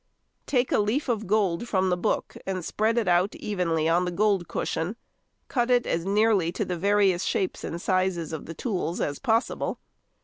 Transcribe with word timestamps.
Take 0.47 0.71
a 0.71 0.79
leaf 0.79 1.07
of 1.09 1.27
gold 1.27 1.67
from 1.67 1.91
the 1.91 1.95
book 1.95 2.35
and 2.47 2.65
spread 2.65 2.97
it 2.97 3.07
out 3.07 3.35
evenly 3.35 3.87
on 3.87 4.03
the 4.03 4.09
gold 4.09 4.47
cushion; 4.47 4.95
cut 5.47 5.69
it 5.69 5.85
as 5.85 6.05
nearly 6.07 6.51
to 6.53 6.65
the 6.65 6.75
various 6.75 7.23
shapes 7.23 7.63
and 7.63 7.79
sizes 7.79 8.33
of 8.33 8.47
the 8.47 8.55
tools 8.55 8.99
as 8.99 9.19
possible. 9.19 9.79